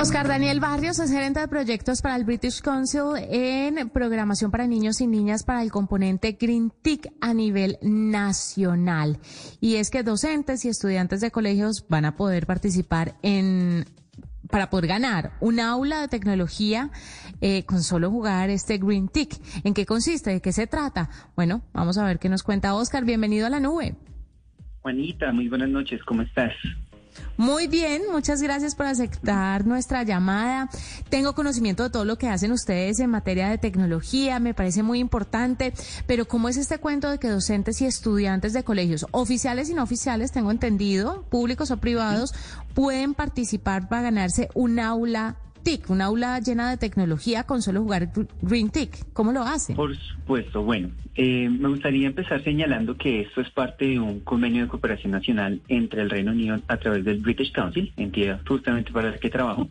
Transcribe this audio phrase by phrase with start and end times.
[0.00, 5.00] Oscar Daniel Barrios es gerente de proyectos para el British Council en programación para niños
[5.00, 9.18] y niñas para el componente Green TIC a nivel nacional.
[9.60, 13.86] Y es que docentes y estudiantes de colegios van a poder participar en
[14.48, 16.92] para poder ganar un aula de tecnología
[17.40, 19.64] eh, con solo jugar este Green TIC.
[19.64, 20.30] ¿En qué consiste?
[20.30, 21.10] ¿De qué se trata?
[21.34, 23.04] Bueno, vamos a ver qué nos cuenta Oscar.
[23.04, 23.96] Bienvenido a la nube.
[24.80, 26.00] Juanita, muy buenas noches.
[26.04, 26.52] ¿Cómo estás?
[27.36, 30.68] Muy bien, muchas gracias por aceptar nuestra llamada.
[31.08, 34.98] Tengo conocimiento de todo lo que hacen ustedes en materia de tecnología, me parece muy
[34.98, 35.72] importante,
[36.06, 39.84] pero ¿cómo es este cuento de que docentes y estudiantes de colegios, oficiales y no
[39.84, 42.34] oficiales, tengo entendido, públicos o privados,
[42.74, 48.10] pueden participar para ganarse un aula TIC, un aula llena de tecnología con solo jugar
[48.42, 49.12] Green TIC.
[49.12, 49.74] ¿Cómo lo hace?
[49.74, 50.62] Por supuesto.
[50.62, 55.12] Bueno, eh, me gustaría empezar señalando que esto es parte de un convenio de cooperación
[55.12, 59.30] nacional entre el Reino Unido a través del British Council, entidad justamente para la que
[59.30, 59.68] trabajo,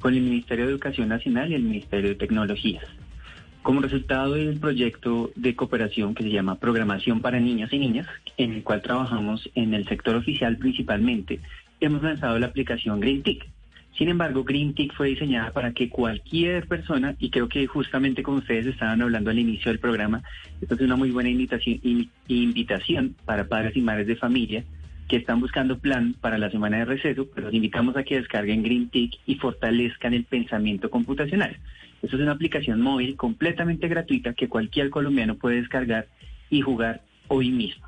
[0.00, 2.84] con el Ministerio de Educación Nacional y el Ministerio de Tecnologías.
[3.62, 8.52] Como resultado del proyecto de cooperación que se llama Programación para Niños y Niñas, en
[8.52, 11.40] el cual trabajamos en el sector oficial principalmente,
[11.80, 13.44] hemos lanzado la aplicación Green TIC
[13.98, 18.38] sin embargo, Green Tick fue diseñada para que cualquier persona, y creo que justamente como
[18.38, 20.22] ustedes estaban hablando al inicio del programa,
[20.60, 24.62] esto es una muy buena invitación, para padres y madres de familia
[25.08, 28.62] que están buscando plan para la semana de receso, pero los invitamos a que descarguen
[28.62, 31.56] Green Tick y fortalezcan el pensamiento computacional.
[32.00, 36.06] Esto es una aplicación móvil completamente gratuita que cualquier colombiano puede descargar
[36.50, 37.87] y jugar hoy mismo.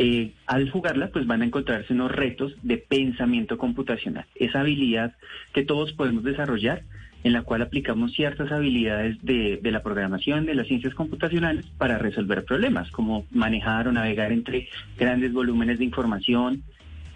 [0.00, 4.26] Eh, al jugarla, pues van a encontrarse unos retos de pensamiento computacional.
[4.36, 5.16] Esa habilidad
[5.52, 6.82] que todos podemos desarrollar,
[7.24, 12.44] en la cual aplicamos ciertas habilidades de, la programación, de las ciencias computacionales, para resolver
[12.44, 16.62] problemas, como manejar o navegar entre grandes volúmenes de información.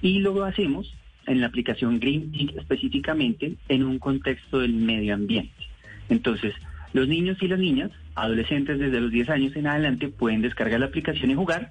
[0.00, 0.92] Y lo hacemos
[1.28, 5.68] en la aplicación Green específicamente en un contexto del medio ambiente.
[6.08, 6.52] Entonces,
[6.92, 10.86] los niños y las niñas, adolescentes desde los 10 años en adelante, pueden descargar la
[10.86, 11.70] aplicación y jugar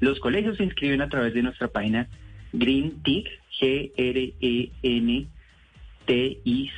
[0.00, 2.08] los colegios se inscriben a través de nuestra página
[2.52, 3.26] GreenTIC,
[3.60, 5.28] g r e n
[6.06, 6.70] t i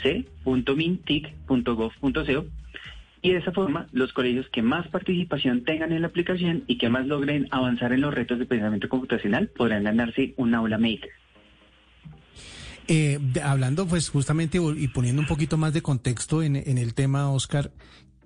[3.23, 6.89] y de esa forma los colegios que más participación tengan en la aplicación y que
[6.89, 11.11] más logren avanzar en los retos de pensamiento computacional podrán ganarse un aula maker.
[12.89, 17.71] Eh, hablando pues justamente y poniendo un poquito más de contexto en el tema, Oscar,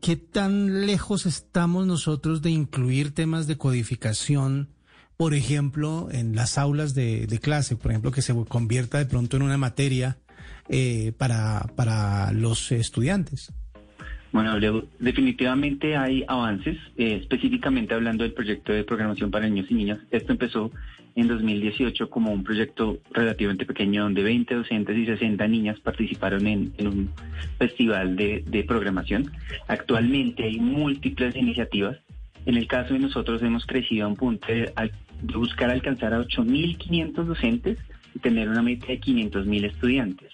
[0.04, 4.68] ¿qué tan lejos estamos nosotros de incluir temas de codificación,
[5.16, 9.44] por ejemplo, en las aulas de, clase, por ejemplo, que se convierta de pronto en
[9.44, 10.18] una materia
[10.68, 13.54] eh, para, para los estudiantes?
[14.34, 14.58] Bueno,
[14.98, 20.00] definitivamente hay avances, eh, específicamente hablando del proyecto de programación para niños y niñas.
[20.10, 20.72] Esto empezó
[21.14, 26.72] en 2018 como un proyecto relativamente pequeño donde 20 docentes y 60 niñas participaron en,
[26.80, 27.10] un
[27.58, 29.30] festival de, programación.
[29.68, 31.98] Actualmente hay múltiples iniciativas.
[32.44, 34.72] En el caso de nosotros hemos crecido a un punto de,
[35.22, 37.78] de buscar alcanzar a 8.500 docentes
[38.16, 40.32] y tener una meta de 500.000 estudiantes.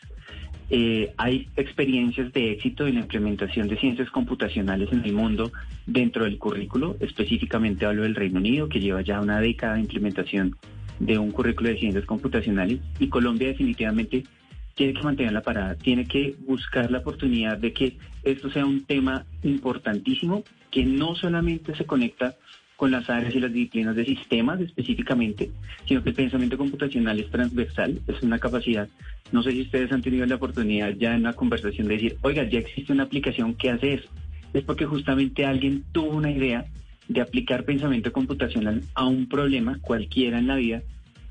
[0.72, 5.50] Eh, hay experiencias de éxito en la implementación de ciencias computacionales en el mundo
[5.86, 6.96] dentro del currículo.
[7.00, 10.56] Específicamente hablo del Reino Unido, que lleva ya una década de implementación
[11.00, 12.78] de un currículo de ciencias computacionales.
[13.00, 14.22] Y Colombia definitivamente
[14.76, 18.84] tiene que mantener la parada, tiene que buscar la oportunidad de que esto sea un
[18.84, 22.36] tema importantísimo, que no solamente se conecta
[22.80, 25.50] con las áreas y las disciplinas de sistemas específicamente,
[25.84, 28.88] sino que el pensamiento computacional es transversal, es una capacidad.
[29.32, 32.42] No sé si ustedes han tenido la oportunidad ya en una conversación de decir, oiga,
[32.44, 34.08] ya existe una aplicación que hace eso.
[34.54, 36.64] Es porque justamente alguien tuvo una idea
[37.06, 40.80] de aplicar pensamiento computacional a un problema cualquiera en la vida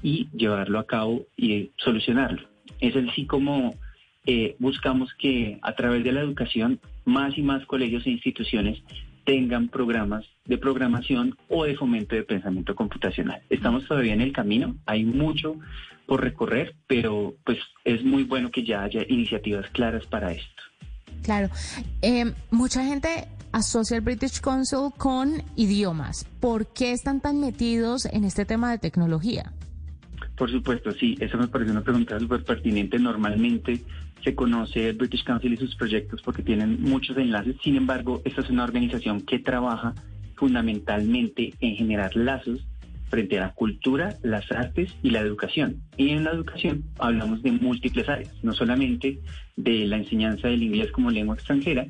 [0.03, 2.47] y llevarlo a cabo y solucionarlo.
[2.79, 3.73] Es así como
[4.27, 8.83] eh, buscamos que a través de la educación más y más colegios e instituciones
[9.29, 13.39] tengan programas de programación o de fomento de pensamiento computacional.
[13.51, 15.55] Estamos todavía en el camino, hay mucho
[16.07, 20.63] por recorrer, pero pues es muy bueno que ya haya iniciativas claras para esto.
[21.21, 21.49] Claro,
[22.01, 26.25] eh, mucha gente asocia el British Council con idiomas.
[26.39, 29.53] ¿Por qué están tan metidos en este tema de tecnología?
[30.39, 32.97] Por supuesto, sí, eso me parece una pregunta súper pertinente.
[32.97, 33.83] Normalmente
[34.23, 37.55] se conoce el British Council y sus proyectos porque tienen muchos enlaces.
[37.63, 39.93] Sin embargo, esta es una organización que trabaja
[40.35, 42.65] fundamentalmente en generar lazos
[43.09, 45.81] frente a la cultura, las artes y la educación.
[45.97, 49.19] Y en la educación hablamos de múltiples áreas, no solamente
[49.55, 51.87] de la enseñanza del inglés como lengua extranjera,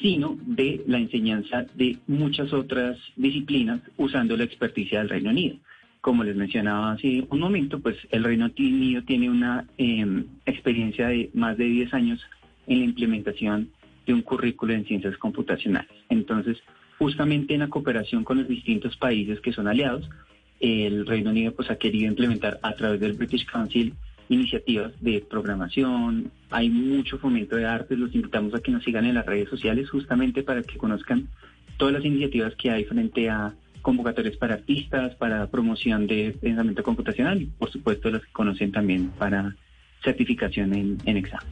[0.00, 5.56] sino de la enseñanza de muchas otras disciplinas usando la experticia del Reino Unido
[6.06, 11.30] como les mencionaba hace un momento, pues el Reino Unido tiene una em, experiencia de
[11.34, 12.24] más de 10 años
[12.68, 13.70] en la implementación
[14.06, 15.90] de un currículo en ciencias computacionales.
[16.08, 16.58] Entonces,
[16.96, 20.08] justamente en la cooperación con los distintos países que son aliados,
[20.60, 23.92] el Reino Unido pues ha querido implementar a través del British Council
[24.28, 29.14] iniciativas de programación, hay mucho fomento de artes, los invitamos a que nos sigan en
[29.16, 31.26] las redes sociales justamente para que conozcan
[31.78, 33.56] todas las iniciativas que hay frente a
[33.86, 39.10] convocatorias para artistas, para promoción de pensamiento computacional y por supuesto los que conocen también
[39.10, 39.54] para
[40.02, 41.46] certificación en, en examen.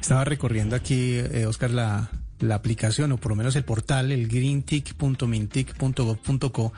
[0.00, 4.26] Estaba recorriendo aquí, eh, Oscar, la, la aplicación, o por lo menos el portal, el
[4.26, 6.72] greentic.mintic.gov.co,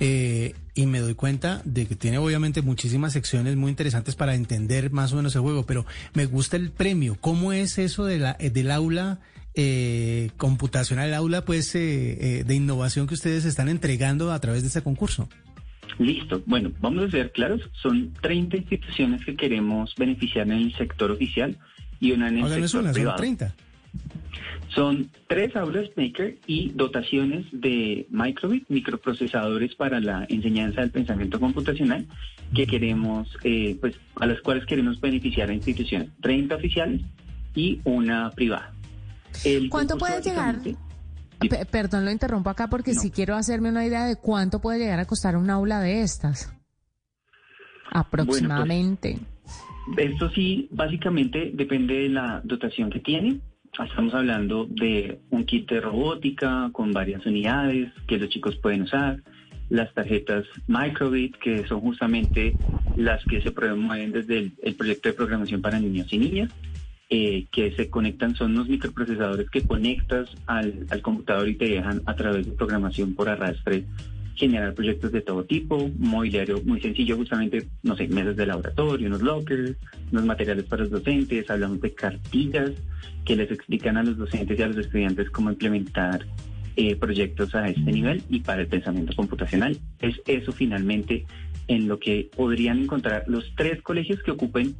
[0.00, 4.90] eh, y me doy cuenta de que tiene obviamente muchísimas secciones muy interesantes para entender
[4.90, 7.16] más o menos el juego, pero me gusta el premio.
[7.20, 9.20] ¿Cómo es eso de la, del aula
[9.54, 14.68] eh, computacional, el aula pues eh, de innovación que ustedes están entregando a través de
[14.68, 15.28] este concurso?
[15.98, 16.42] Listo.
[16.46, 17.60] Bueno, vamos a ser claros.
[17.82, 21.58] Son 30 instituciones que queremos beneficiar en el sector oficial
[22.00, 23.18] y una en el sector privado.
[23.18, 23.54] Son 30.
[24.74, 32.06] Son tres aulas Maker y dotaciones de microbit, microprocesadores para la enseñanza del pensamiento computacional
[32.54, 37.00] que queremos, eh, pues, a las cuales queremos beneficiar a instituciones, 30 oficiales
[37.54, 38.72] y una privada.
[39.70, 40.58] ¿Cuánto puede llegar?
[41.70, 45.06] perdón, lo interrumpo acá porque si quiero hacerme una idea de cuánto puede llegar a
[45.06, 46.52] costar un aula de estas.
[47.92, 49.18] Aproximadamente.
[49.96, 53.40] esto sí, básicamente depende de la dotación que tiene.
[53.72, 59.22] Estamos hablando de un kit de robótica con varias unidades que los chicos pueden usar,
[59.70, 62.54] las tarjetas Microbit, que son justamente
[62.96, 66.50] las que se promueven desde el, proyecto de programación para niños y niñas,
[67.10, 72.02] eh, que se conectan, son unos microprocesadores que conectas al, al computador y te dejan
[72.06, 73.84] a través de programación por arrastre
[74.40, 79.20] generar proyectos de todo tipo, mobiliario muy sencillo, justamente, no sé, mesas de laboratorio, unos
[79.20, 79.76] lockers,
[80.10, 82.70] unos materiales para los docentes, hablamos de cartillas
[83.24, 86.24] que les explican a los docentes y a los estudiantes cómo implementar
[86.76, 89.76] eh, proyectos a este nivel y para el pensamiento computacional.
[90.00, 91.26] Es eso finalmente
[91.68, 94.74] en lo que podrían encontrar los tres colegios que ocupen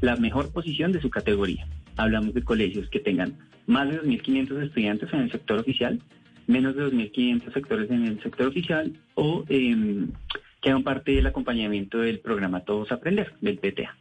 [0.00, 1.66] la mejor posición de su categoría.
[1.96, 6.00] Hablamos de colegios que tengan más de 2.500 estudiantes en el sector oficial,
[6.46, 10.06] menos de 2.500 sectores en el sector oficial o eh,
[10.60, 13.96] que hagan parte del acompañamiento del programa Todos Aprender, del PTA.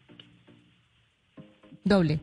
[1.83, 2.19] Doble.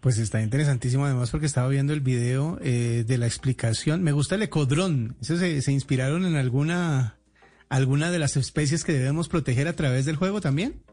[0.00, 4.02] Pues está interesantísimo además porque estaba viendo el video eh, de la explicación.
[4.02, 5.16] Me gusta el ecodrón.
[5.20, 7.16] ¿Eso se, se, inspiraron en alguna,
[7.68, 10.83] alguna de las especies que debemos proteger a través del juego también?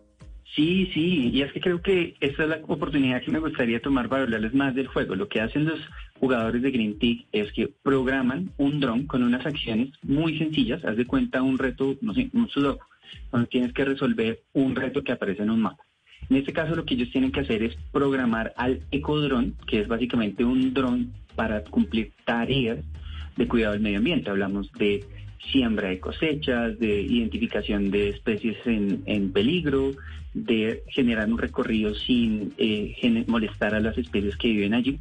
[0.56, 4.10] Sí, sí, y es que creo que esa es la oportunidad que me gustaría tomar
[4.10, 5.16] para hablarles más del juego.
[5.16, 5.80] Lo que hacen los
[6.20, 10.84] jugadores de Green Tick es que programan un dron con unas acciones muy sencillas.
[10.84, 12.84] Haz de cuenta un reto, no sé, un sudoku,
[13.32, 15.86] donde tienes que resolver un reto que aparece en un mapa.
[16.30, 19.88] En este caso lo que ellos tienen que hacer es programar al ecodrón, que es
[19.88, 22.80] básicamente un dron para cumplir tareas
[23.38, 24.30] de cuidado del medio ambiente.
[24.30, 25.06] Hablamos de
[25.52, 29.92] siembra de cosechas, de identificación de especies en, en peligro,
[30.34, 35.00] de generar un recorrido sin eh, molestar a las especies que viven allí.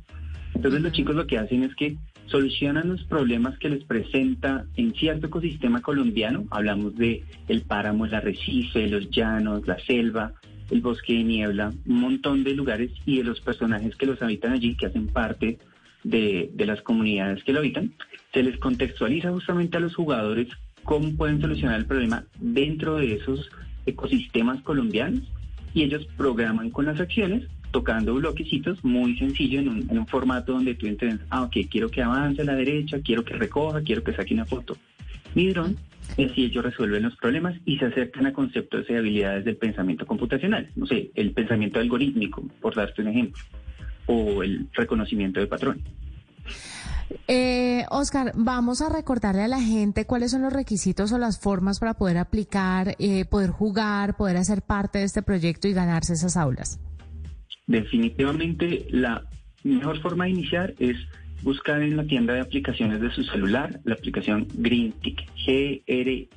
[0.54, 1.96] Entonces los chicos lo que hacen es que
[2.26, 6.44] solucionan los problemas que les presenta en cierto ecosistema colombiano.
[6.50, 10.32] Hablamos de el páramo, el arrecife, los llanos, la selva,
[10.70, 14.52] el bosque de niebla, un montón de lugares y de los personajes que los habitan
[14.52, 15.58] allí, que hacen parte
[16.04, 17.92] de, las comunidades que lo habitan.
[18.32, 20.48] Se les contextualiza justamente a los jugadores
[20.84, 23.50] cómo pueden solucionar el problema dentro de esos
[23.86, 25.22] ecosistemas colombianos
[25.74, 30.86] y ellos programan con las acciones tocando bloquecitos muy sencillo en un, formato donde tú
[30.86, 34.34] entiendes, ah, ok, quiero que avance a la derecha, quiero que recoja, quiero que saque
[34.34, 34.76] una foto.
[35.34, 35.76] Mi dron
[36.16, 40.06] es si ellos resuelven los problemas y se acercan a conceptos y habilidades del pensamiento
[40.06, 40.68] computacional.
[40.74, 43.40] No sé, el pensamiento algorítmico, por darte un ejemplo,
[44.10, 45.84] o el reconocimiento de patrones.
[47.26, 51.80] Eh, Oscar, vamos a recordarle a la gente cuáles son los requisitos o las formas
[51.80, 56.36] para poder aplicar, eh, poder jugar, poder hacer parte de este proyecto y ganarse esas
[56.36, 56.78] aulas.
[57.66, 59.22] Definitivamente la
[59.62, 60.96] mejor forma de iniciar es
[61.42, 66.28] buscar en la tienda de aplicaciones de su celular la aplicación GreenTic, G-R-E-E-N-T-I-C,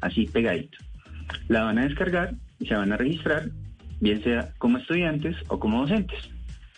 [0.00, 0.78] así pegadito.
[1.48, 3.50] La van a descargar y se van a registrar,
[4.00, 6.30] bien sea como estudiantes o como docentes.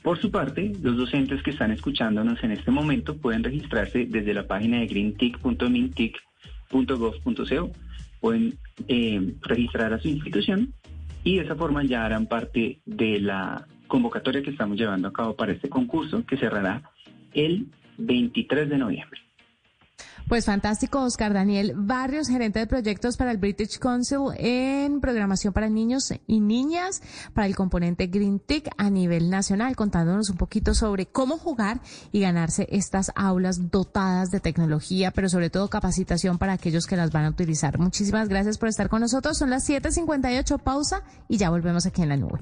[0.03, 4.49] Por su parte, los docentes que están escuchándonos en este momento pueden registrarse desde la
[4.49, 7.71] página de greentic.mintic.gov.co,
[8.21, 10.75] pueden eh, registrar a su institución
[11.23, 15.37] y de esa forma ya harán parte de la convocatoria que estamos llevando a cabo
[15.37, 16.83] para este concurso que cerrará
[17.33, 19.21] el 23 de noviembre.
[20.29, 25.69] Pues fantástico, Oscar Daniel Barrios, gerente de proyectos para el British Council en programación para
[25.69, 27.03] niños y niñas
[27.35, 31.81] para el componente Green Tech a nivel nacional, contándonos un poquito sobre cómo jugar
[32.13, 37.11] y ganarse estas aulas dotadas de tecnología, pero sobre todo capacitación para aquellos que las
[37.11, 37.79] van a utilizar.
[37.79, 39.37] Muchísimas gracias por estar con nosotros.
[39.37, 42.41] Son las 7:58, pausa y ya volvemos aquí en la nube.